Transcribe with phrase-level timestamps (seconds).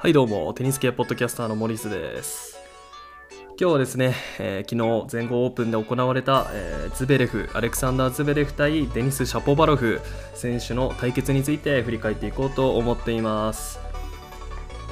[0.00, 2.58] はいどうも、テニス系ポッドキャスターのモリスです。
[3.60, 10.00] 今日はですね、えー昨日全豪オープンで行われた、えーズベレフ、アレクサンダー・ズベレフ対デニス・シャポバロフ
[10.32, 13.78] 選手の対決について振り返っていこうと思っています。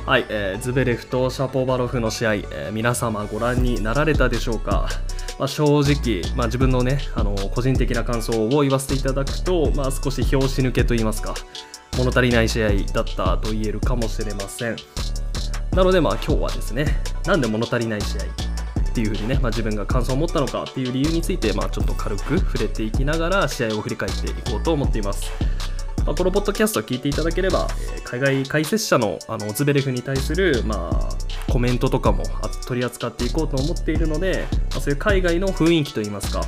[0.04, 4.90] はい、えーズベレフとシャポバロフの試合、えー皆様ご覧になられたでしょうか、
[5.38, 11.34] まあ、正直、まあ、自分のねあの個人的な感想を言わせていただくと、まあ、少し拍子抜けと言いますか
[11.98, 14.76] 物足りない試合だったと言えるかもしれません。
[15.74, 16.86] なのでまあ今日はですね
[17.26, 18.24] なんで物足りない試合っ
[18.94, 25.30] ていうふうにね、まあ、自分が感想を持ったのかっていう理由について、まあ、ちょっと軽く触れていきながら試合を振り返っていこうと思っています。
[26.04, 32.22] まあ、このポッドキャストを聞いていただければ、えー海外解説者のあのズベレフに対する、まあ、コメントとかも
[32.66, 36.40] 取り扱っていこうと思っているので、まあ、そういう海外の雰囲気といいますか、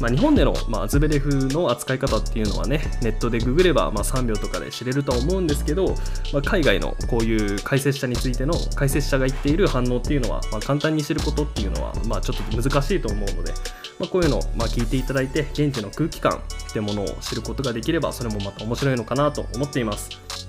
[0.00, 5.88] まあ、日本での、まあ、ズベレフの扱い方っていうのはねネットでググれば、まあ、3秒とかで知れるとは思うんですけど、
[6.32, 13.52] まあ、海外のこういう解説者についての解説者が言っている反応っていうのは、まあ、簡単に知ることっていうのは、まあ、ちょっと難しいと思うので、
[13.98, 20.47] まあ、こういうのをまあ聞いていただいて現地の空気感ってものを知ることができればそれもまた面白いのかなと思っています。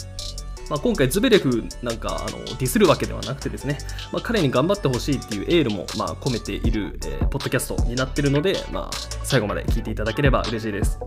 [0.70, 3.80] まあ、今回、ズベレフなんかあのディスるわけではなくてですね、
[4.12, 11.00] まあ、彼に頑張ってほしいっていうエールもまあ込めている、えーポッドキャストになっているので、まあ、最後まで聞いていただければ嬉しいです。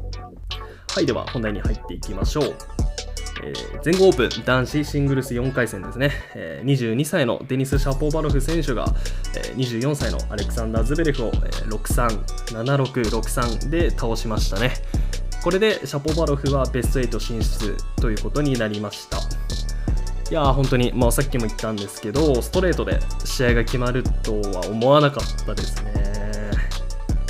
[0.94, 2.56] はい、では本題に入っていきましょう。
[3.44, 8.86] えー全豪オープン男子シングルス4回戦ですね、えー22歳のデニス・シャポーバロフ選手が、
[9.36, 12.24] えー24歳のアレクサンダー・ズベレフを、えー6-3、
[12.64, 14.74] 7-6、6-3で倒しましたね。
[15.42, 19.18] これでシャポバロフはベスト8進出ということになりました。
[20.30, 25.92] いやー本当に、まあ、さっきも言ったんですけど、ストレートで試合が決まるとは思わなかったですね。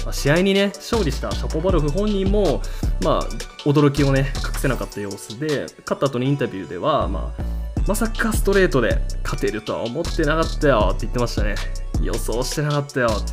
[0.05, 2.61] まあ試合にね、勝利したシャポバロフ本人も、
[3.03, 3.29] まあ、
[3.65, 7.43] 驚きをね、隠せなかった様子で、勝った後のインタビューでは、まあ、
[7.89, 11.55] まさかストレートで勝てるとは思ってなかったよって言ってましたね。
[12.03, 13.33] 予想してなかったよって、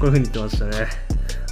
[0.02, 1.03] ういう風に言ってましたね。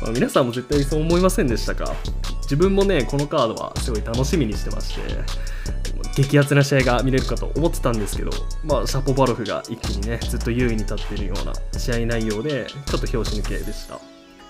[0.02, 1.94] まあ皆さんも絶対そう思いませんでしたか？
[2.42, 5.02] 自分もね、このカードはすごい楽しみにしてまして、
[6.16, 8.30] 激アツな試合が見れるかと思ってたんですけど、
[8.64, 14.00] まあ、シャポバロフが一気にね、ずっと優位に立っているような試合内容で、ちょっと拍子抜けでした。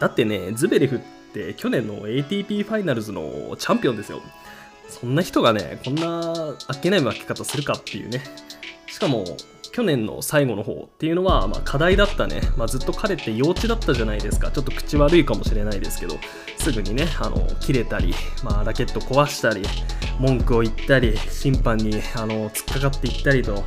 [0.01, 1.01] だってね、ズベレフっ
[1.33, 4.21] て去年の ATP ファイナルズのチャンピオンですよ。
[4.89, 8.25] そんな人がね、こんなあっけない負け方するかっていうね。
[8.89, 9.25] しかも、
[9.73, 16.17] 去年の最後の方っていうのは、まあ、課題だったね、まあ、ずっと彼って幼稚だったじゃないですか、ちょっと口悪いかもしれないですけど、
[16.59, 19.63] すぐにね、あの切れたり、まあ、ラケット壊したり、
[20.21, 23.65] 文句を言ったり、審判にあの突っかかっていったりと、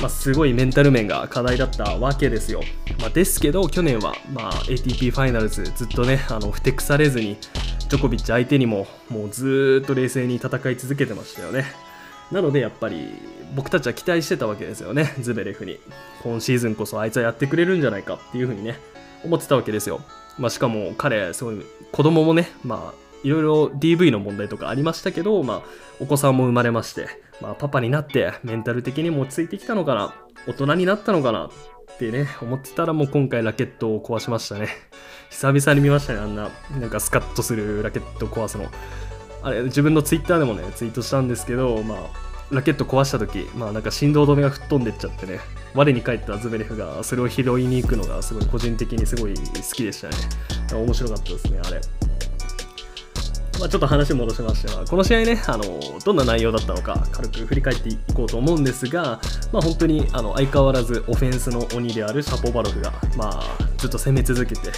[0.00, 2.60] まあ、すごいメンタル面が課題だったわけですよ。
[3.00, 7.38] まあ、ですけど、去年は、まあ、ATP ファイナルズずっとね、あのふてくされずに、
[7.88, 11.64] ジョコビッチ相手にも、もうずっと冷静に戦い続けてましたよね。
[12.30, 13.14] なのでやっぱり
[13.54, 15.78] 僕たちは期待してたわけですよね、 ズベレフに。
[16.22, 18.78] 今シーズンこそあいつはやってくれるんじゃないかっていうふうにね、
[19.24, 20.00] 思ってたわけですよ。
[20.38, 25.62] まあ、しかも彼、すごい子供もね、まあ、いろいろ DV の問題とかありましたけど、まあ、
[26.00, 27.08] お子さんも生まれまして、
[27.40, 30.14] まあ、パパになってメンタル的にも落ち着いてきたのかな、
[30.46, 34.68] 大人になったのかなってね、思ってたらもう今回ラケットを壊しましたね。
[35.30, 36.50] 久々に見ましたね、あんな、
[36.80, 38.66] なんかスカッとするラケット壊すの。
[39.42, 41.98] あれ自分のツイッターでもねツイートしたんですけど、まあ、
[42.50, 45.38] ラケット壊した時、まあ、なんか振動止めが吹っ飛んでっちゃってね
[45.74, 49.42] 我に返ったズベレフがそれを拾いに行くのがすごい個人的にすごい好
[49.74, 50.16] きでしたね。
[50.72, 51.80] 面白かったですねあれ。
[53.58, 55.64] まあ、ちょっと話戻しましては、この試合ね、あの
[56.04, 59.20] どんな内容だったのか軽く振り返っていこうと思うんですが、
[59.52, 63.42] まあ、本当にあの相変わらずオフェンスの鬼であるシャポバロフが、まあ、
[63.78, 64.70] ずっと攻め続けて、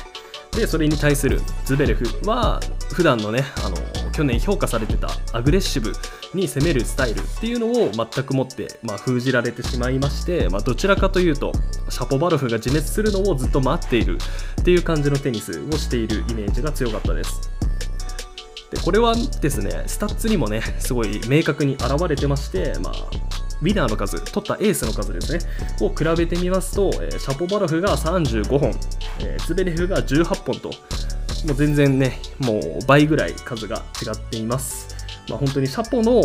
[0.52, 2.60] でそれに対するズベレフは
[2.92, 3.76] 普段のねあの
[4.12, 5.92] 去年評価されてたアグレッシブ
[6.34, 11.52] に攻めるスタイルっていうのを全くもって、まあ、封じられてしまいまして、まあ、どちらかというと
[11.88, 14.18] シャポバロフが自滅するのをずっと待っている
[14.60, 17.50] っていう感じのテニスをしているイメージが強かったです。
[18.70, 22.94] でこれはですねスタッツにもねすごい明確に現れてまして、まあ、
[23.60, 25.38] ウィナーの数取ったエースの数ですね
[25.80, 28.70] を比べてみますと、えーシャポバロフが35本、
[29.20, 30.70] えーズベレフが18本と
[31.46, 34.94] もう全然ねもう倍ぐらい数が違っています、
[35.28, 36.20] まあ、本当にシャポの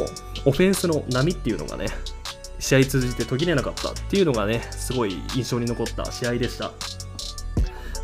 [0.45, 1.87] オフェンスの波っていうのがね
[2.59, 6.71] 試合通じて途切れなかったっていうのがねすごい印象に残った試合でした。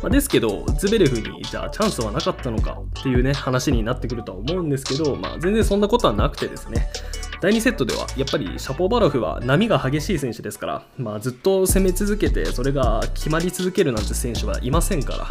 [0.02, 6.88] まあ、ですけど、ズベレフにじゃあチャンスはなかったのかっていうね、話になってくるとは思うんですけど、まあ、全然そんなことはなくてですね、
[7.42, 15.26] 第2セットではやっぱりシャポバロフは波が激しい選手ですから、まあ、ずっと攻め続けてそれが決まり続けるなんて選手はいませんから。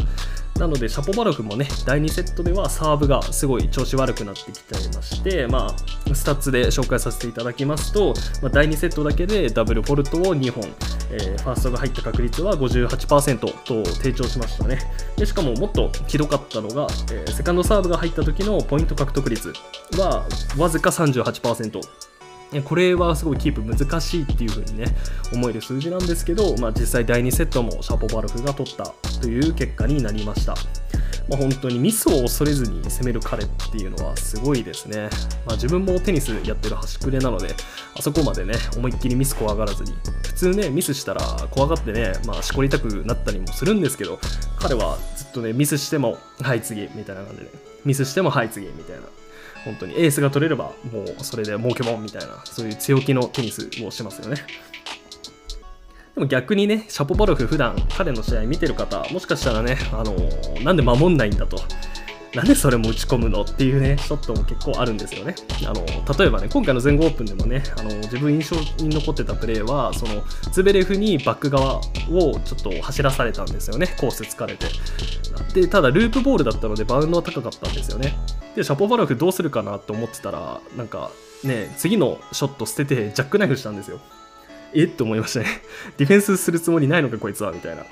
[0.60, 5.68] なのでシャポバロフもね第2セットではサーブがすごい調子悪くなってきていましてま
[6.10, 8.14] あスタッツで紹介させていただきますと、
[8.44, 10.64] まあ、第2セットだけでダブルフォルトを2本、
[11.12, 14.80] えー、ファーストが入った確率は58%と低調しましたね
[15.18, 19.54] でしかももっとひどかったのが、えー、セカンドサーブが入った時のポイント獲得率
[19.98, 20.26] は
[20.58, 21.82] わずか38%
[22.66, 24.86] これはすごいキープ難しいっていう風にね
[25.34, 30.56] 思える数字なんですけど、まあ、実際第2セットもシャポバルフが取ったという結果になりました。
[31.32, 35.10] まあ、本当にミスを恐れずに攻める彼っていうのはすごいですね。
[35.46, 37.56] まあ、自分もテニスやってる端くれなので、
[37.98, 39.94] あそこまでね、思いっきりミス怖がらずに、
[40.24, 44.20] 普通ね、ミスしたら怖がってね、まあ、しこりたくなったりもするんですけど、
[44.60, 47.52] 彼はずっとね、ミスしても、はい次、みたいな感じで、
[47.86, 49.04] ミスしても、はい次、みたいな。
[49.64, 54.38] 本当にエースが取れればもうそれで儲けもんみたいなそういう強気のテニスをしますよね
[56.22, 60.16] も逆にねシャポバロフ普段彼の試合見てる方もしかしたらねあの
[60.64, 61.58] なんで守んないんだと
[62.34, 65.36] なんでそれも打ち込むのっていうね、ショットも結構あるんですよね。
[65.68, 65.84] あの
[66.18, 70.24] 例えばね、今回の全豪オープンでもね、あの自分印象に残ってたプレーは、その
[70.54, 71.82] ズベレフにバック側を
[72.46, 74.68] ちょっと走らされたんですよね、コース疲れて。
[75.54, 78.18] で、ただループボールだったのでバウンドは高かったんですよね。
[78.56, 81.12] で、シャポバロフどうするかなと思ってたら、なんか
[81.44, 84.00] ね、次のショット捨ててジャックナイフしたんですよ。
[84.74, 84.84] え？
[84.86, 85.46] って思いましたね。
[85.98, 87.84] ディフェンスするつもりないのか、こいつは、みたいな。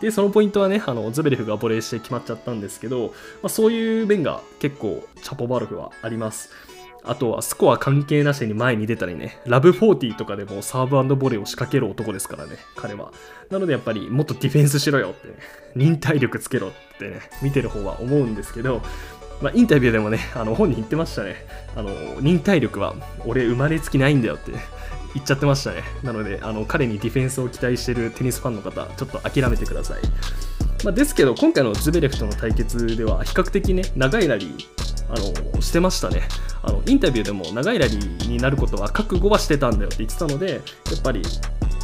[0.00, 6.50] で、そのポイントはね、あのズベレフがボレーして決まっちゃったんですけど、まあ、そういう面が結構、チャポバルフはあります。
[7.06, 13.12] あとはスコア関係なしに前に出たりね、ラブ40とかでもサーブボレーを仕掛ける男ですからね、彼は。
[13.50, 15.34] なのでやっぱりもっとディフェンスしろよってね、
[15.76, 18.80] 忍耐力つけろってね、見てる方は思うんですけど、
[19.42, 21.36] まあ、インタビューでもね、あの本人言ってましたね。
[21.76, 21.90] あの
[22.20, 22.94] 忍耐力は
[23.26, 24.52] 俺生まれつきないんだよって、
[25.14, 25.82] 言っちゃってましたね。
[26.02, 30.00] なので、あの彼にディフェンスを期待しているテニスファンの方、ちょっと諦めてください。
[30.84, 35.14] まあ、ですけど、今回のズベレフとの対決では、比較的ね、長いラリー、あ
[35.54, 36.22] のしてましたね
[36.62, 36.82] あの。
[36.86, 41.22] インタビューでも長いラリーになることは覚悟はしてたんだよって言ってたので、やっぱり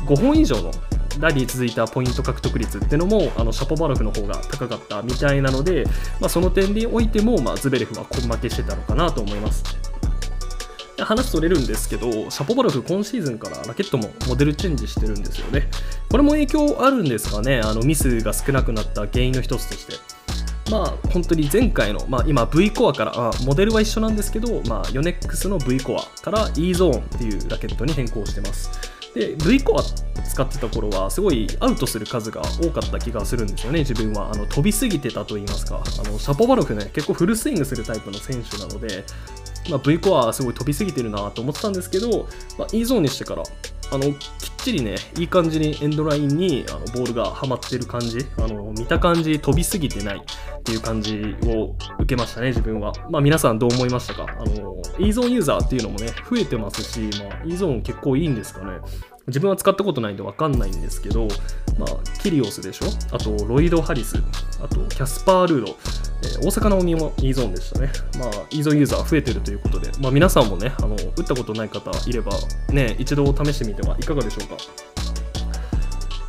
[0.06, 0.70] 5本以上の
[1.18, 5.84] ラリー続いたポイント獲得率ってのもあのシャポバロフの方が高かったみたいなので、
[6.20, 9.64] まあ、その点においても、まあ、ズベレフは根負けしてたのかなと思います。
[11.04, 15.68] 話取れるんですけど、シャポバロフ今シーズンからラケットもモデルチェンジしてるんですよね。
[16.10, 19.94] これも影響あるんですかね、あのミスが少なくなった原因の一つとして。
[20.70, 28.70] まあ本当に前回の、まあ、今 V コアからあモデルは一緒なんですけど、まあ、ヨネックスの V コアから E ゾーンっていうラケットに変更してます。
[29.14, 39.04] で V コア使ってた頃はすごいアウトする数が多かった気がするんですよね自分はあの飛びすぎてたと言いますかあのシャポバロフね結構フルスイングするタイプの選手なので
[39.68, 42.28] まあ、V コアすごい飛びすぎてるなと思ってたんですけど、
[42.58, 43.42] まあ、E ゾーンにしてから
[43.92, 44.14] あのきっ
[44.58, 54.26] ちりねいい感じにエンドラインにあのボールがはまってる感じあの見た感じ飛びすぎてないっていう感じを受けましたね自分は、まあ、皆さんどう思いましたか？
[54.28, 58.78] あの E ゾーンユーザーっていうのもね増えてますし、まあ、E ゾーン結構いいんですかね。
[59.26, 61.28] 自分は使ったことないんで分かんないんですけど、
[61.78, 62.86] まあ、キリオスでしょ？
[63.12, 64.16] あとロイド・ハリス
[64.62, 65.76] あとキャスパー・ルード、
[66.22, 67.90] えー、大阪の海も E ゾーンでしたね。
[68.18, 72.32] まあ、E ゾーンユーザー増えてるということで、まあ、皆さんもねあの打ったことない方いれば、
[72.70, 74.56] ね、一度試してみてはいかがでしょうか。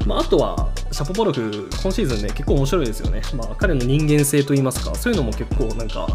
[0.05, 3.21] まあ、あとは、シャポバロフ、今シーズンね、結構面白いですよね。
[3.35, 6.07] まあ、彼の人間性といいますか、そういうのも結構なんか、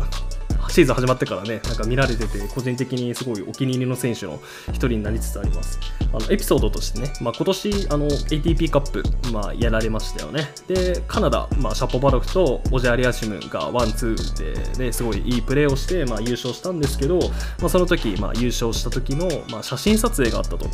[0.76, 5.80] シーズン始まってからね、なんか見られてて、個人的にすごいお気に入りの選手の一人になりつつあります。
[6.12, 10.52] あのエピソードとしてね、まあ、今年あの ATP カップ、まあ、やられましたよね。
[10.68, 17.20] で、カナダ、まあ、シャポバロフとオジェアリアシムがワン、ツーで、ね、すごいいいプレーをして、まあ、優勝したんですけど、
[17.60, 20.66] まあ、その時、まあ、優勝した時の、まあ、写真撮影があったと。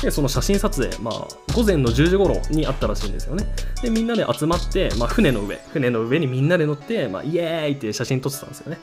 [0.00, 3.52] で、その写真撮影、まあ、午前の10時頃にあったらしいんですよね。
[3.82, 8.78] で、みんなで集まって、まあ、船の上、船の上にみんなで乗って、まあ、イエーイって写真撮ってたんですよね。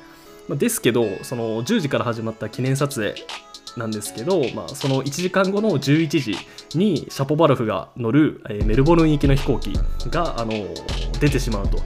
[0.58, 3.16] ですけどその10時から始まった記念撮影
[3.78, 6.38] なんですけど、まあ、その1時間後の11時
[6.78, 9.74] にシャポバルフが乗る、えー、メルボルン行きの飛行機
[10.10, 11.78] が、あのー、出てしまうと。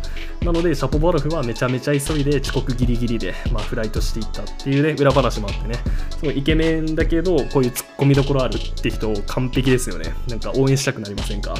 [0.43, 5.75] なのでシャポバルフはめちゃめちゃ急いで遅刻ギリギリで、まあ、フライトしていったっていうね裏話もあってね。
[6.11, 10.13] すごいイケメンだけどこういうツッコミどころあるって人完璧ですよね。
[10.27, 11.55] なんか応援したくなりませんか？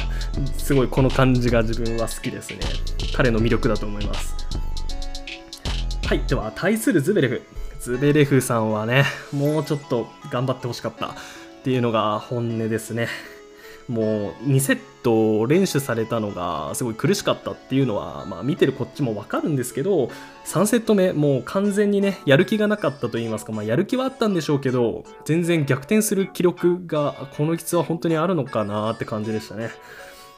[0.58, 2.60] すごいこの感じが自分は好きですね。
[3.16, 4.45] 彼の魅力だと思います。
[6.06, 7.42] はい、では対するズベレフ。
[7.80, 11.12] ズベレフさんはね、もうちょっと頑張ってほしかったっ
[11.64, 13.08] ていうのが本音ですね。
[13.88, 20.10] もう2セット連取されたのがすごい苦しかったっていうのは、まあ、見てるこっちも分かるんですけど
[20.46, 29.70] 3セット目もう完全にねやる気がなかったと言いますか、まあ、やる気はあったんでしょうけど全然逆転する記録がこの質は本当にあるのかなって感じでしたね。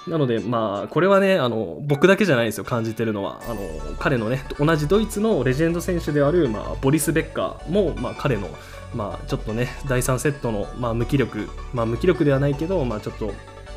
[0.07, 3.41] なので、まあ、これはね、あの、僕だけじゃないですよ、感じてるのは。
[3.47, 3.59] あの、
[3.99, 8.49] 彼のね、同じドイツのレジェンド選手である、まあ、ボリス・ベッカーも、まあ、彼の、
[8.93, 13.33] まあ、ちょっとね、第3セットの、まあ、無気力、まあ、無気力ではないけど、まあ、ちょっと、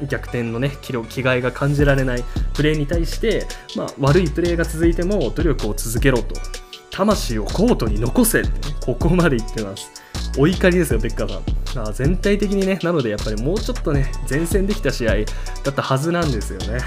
[0.08, 3.46] 逆転のね、気概が感じられないプレーに対して、
[3.76, 6.34] まあ、悪いプレーが続いても努力を続けろと。
[6.90, 9.99] 魂をコートに残せって、ね、ここまで言ってます。
[10.38, 11.28] お怒りですよ、ベッカー
[11.72, 11.88] さん。
[11.88, 15.24] あ全体的にね、なのでやっぱりもうちょっとね、前線できた試合
[15.64, 16.78] だったはずなんですよね。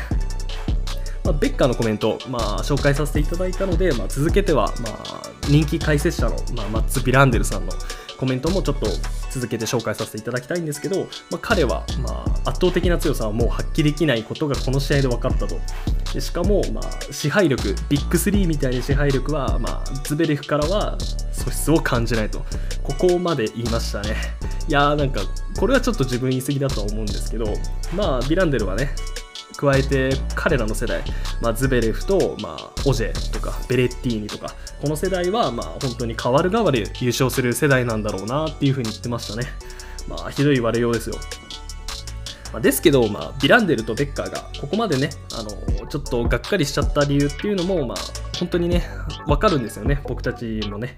[1.23, 7.71] まあ、ベッカーのコメント、まあ、紹介させていただいたので、まあ、続けては、まあ、人気解説者の、まあ、マッツ・ビランデルさんの
[8.17, 8.87] コメントもちょっと
[9.33, 15.55] 続けて紹介させていただきたいんですけど、まあ、彼は、まあ、圧倒的な強さはもう発揮できないことがこの試合で分かったと。
[16.13, 20.97] でしかも、まあ、支配力、ビッグ3みたいな支配力は、まあ、ズベレフからは
[21.31, 22.45] 素質を感じないと。
[22.83, 24.15] ここまで言いましたね。
[24.67, 25.21] いやーなんか、
[25.59, 27.45] これはちょっと自分言い過ぎだとは思うんですけど、
[27.95, 28.91] まあ、ビランデルはね、
[29.57, 31.01] 加えて彼らの世代、
[31.41, 39.47] まあ、ズベレフと、まあ、オジェとかベレッティーニとかこの世代はまあ本当に変わる変わる優勝する世代なんだろうなっていうふうに言ってましたね。
[40.09, 41.15] まあ、ひどい言われようですよ。
[42.51, 47.97] まあ、ですけど、まあ、ビランデルとベッカーがここまでね、あのちょっとがっかりしちゃった理由っていうのも、まあ、
[48.37, 48.83] 本当にね、
[49.25, 50.97] わかるんですよね、僕たちもね。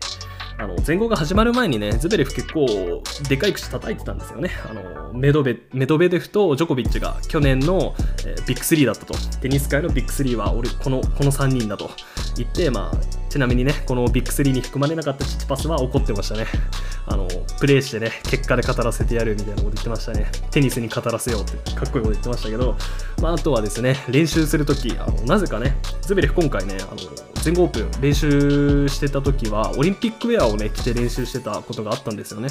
[0.57, 4.49] あの前後が始まる前にね、ズベレフ結構でかい口叩いてたんですよね。
[4.67, 7.93] あのメドベメドベデフとジョコビッチが去年の、
[8.25, 9.13] えー、ビッグ3だったと。
[9.41, 11.91] テニス界のビッグ3は俺このこの3人だと
[12.37, 16.45] 言って、まあ、ちなみにね、このビッグ3に含まれなかったチッチパスは怒ってましたね。
[17.07, 17.27] あの、
[17.59, 20.31] プレイしてね、結果で語らせてやるみたいなこと言ってましたね。
[20.51, 22.77] テニスに語らせようってかっこいいこと言ってましたけど、
[23.21, 26.97] まあ、あとはですね、練習するとき、あのなぜかね、ズベレフ今回ね、あの
[27.41, 32.49] 全豪オープン練習してたときは、オリンピックウェアをね、着て練習してたことがあったんですよね。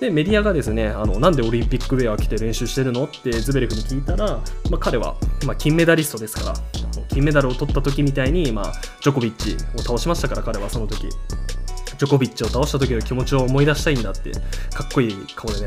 [0.00, 11.08] でメディアがですねあのなんでオリンピックウェア着て練習してるのってズベレフに聞いたら、まあ、彼は、まあ、金メダリストですから金メダルを取った時みたいに、まあ、ジョコビッチを倒しましたから彼はその時。
[12.00, 15.66] ジョコビッチを倒した時の気持ちを思い出したいんだってかっこいい顔でね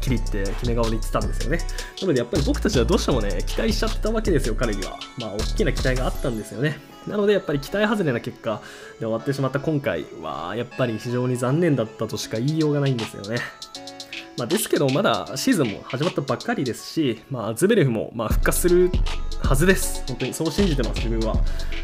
[0.00, 1.58] キリって決め顔で言ってたんですよね。
[2.00, 4.98] なのでやっぱり僕たちはどうしてもね期待しちゃったわけですよ彼には。
[5.18, 6.78] まあ大きな期待があったんですよね。
[7.06, 8.62] なのでやっぱり期待外れな結果
[8.98, 13.36] で終わってしまった今回はやっぱり非常に残念だったとしか言いようがないんですよね。
[14.36, 18.90] まあ、ですけど、まだシーズンも始まったばっかりですし、まあ、ズベレフもま復活する
[19.44, 20.02] はずです。
[20.08, 21.34] 本当にそう信じてます、自分は。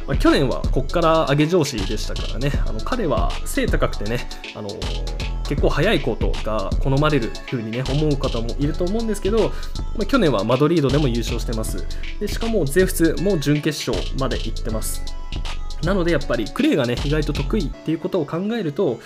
[0.06, 4.70] まあ、去年はこっから上げ上司でしたからね、あの彼は背高くてね、あの
[5.46, 9.50] 結構速いコートが好まれる風にね、思う方もいると思うんですけど、
[9.96, 11.84] まあ、去年はマドリードでも優勝してます。
[12.18, 15.02] でしかも全仏も準決勝まで行ってます。
[15.84, 19.00] なのでやっぱりクレーがね、意外と得意っていうことを考えると、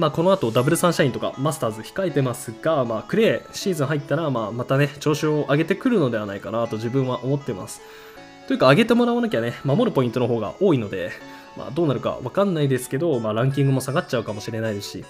[0.00, 7.82] まあ、この後ダブルサンシャインとかマスターズ控えてますが、まあ、クレーシーズン入ったら、まあ、またね調子を上げてくるのではないかなと自分は思ってます。
[8.48, 11.10] というか上げてもらわなきゃね守るポイントの方が多いので、
[11.54, 15.04] まあ、どうなるか分かんないですけど、まあ、ランキングも下がっちゃうかもしれないですし、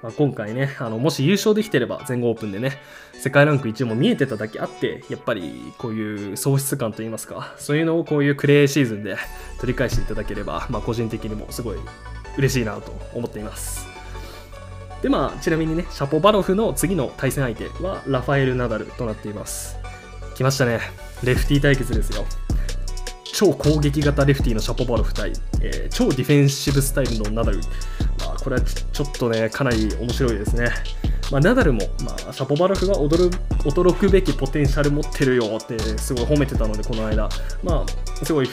[0.00, 2.78] まあ、今回ねあのもし優勝できてれば全豪オープンでね
[3.14, 9.16] 世界ランク1位も見えてただけあってやっぱりこういう喪失感といいますかそういうのをこういうクレーシーズンで
[9.58, 11.78] 取り返していただければ、まあ、個人的にもすごい
[12.38, 13.89] 嬉しいなと思っています。
[15.02, 19.78] でまあちなみにねシャポバロフの次の対戦相手はラファエル・ナダルとなっています。
[20.34, 20.80] 来ましたね。
[21.22, 22.24] レフティ対決ですよ。
[23.32, 30.70] 超攻撃型レフティのシャポバロフ対、えー、超ディフェンシブスタイルのナダル、まあ、これはちょっとねかなり面白いですね。
[31.30, 37.28] まあ、ナダルも、まあ、シャポバロフが驚驚くべきポテンシャル持ってるよってすごい褒めてたのでこの間、
[37.62, 38.48] まあ、すごい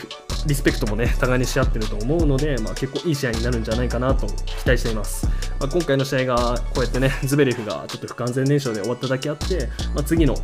[0.46, 5.28] リスペクトもね互いにし合ってると思うので、まあ、結構いい試合になるんじゃないかなと期待しています、
[5.60, 10.36] まあ、今回の試合がこうやってねズベレフがちょっと不完全燃焼で終わっただけあって、まあ、次の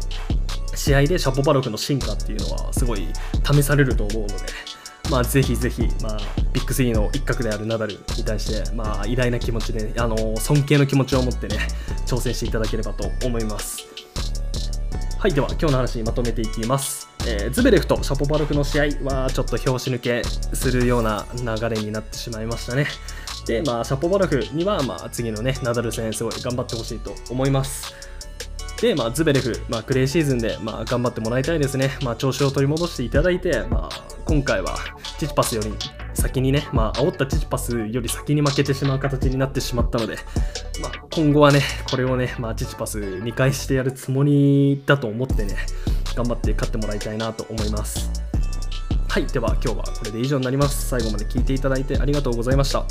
[0.75, 3.08] 試合でシャポバロフの進化っていうのはすごい
[3.44, 4.36] 試されると思うので
[5.13, 6.17] まあ、ぜひぜひ、まあ、
[6.53, 11.60] ビッグ3の一角であるナダルに対して、まあ、偉大な気持ちで、あの尊敬の気持ちを持ってね、
[12.08, 13.86] 挑戦していただければと思います。
[15.20, 17.08] はい、では今日の話にまとめていきます。
[17.27, 22.88] えー、ズベレフとシャポバロフの試合はちょっと拍子抜けするような流れになってしまいましたね。
[23.46, 27.93] で、まあ、シャポバロフには、まあ、次のね、ナダル戦すごい頑張ってほしいと思います。
[28.84, 31.92] で、まあ、ズベレフ、まあ、クレイシーズンで、まあ、頑張ってもらいたいですね。
[32.04, 34.75] まあ、調子を取り戻していただいて、まあ、今回は
[35.18, 35.72] チチパスより
[36.13, 40.18] 先にね、まあ、煽ったチチパスより先に負けてしまう形になってしまったので、
[40.82, 45.56] まあ、今後はね、これをね、まあ、チチパス2回してやるつもりだと思ってね、
[46.13, 48.12] 頑張って勝ってもらいたいなと思います。
[49.08, 50.90] はい、では今日はこれで以上になります。
[50.90, 52.86] 最後まで聞いていただいてありがとうございました。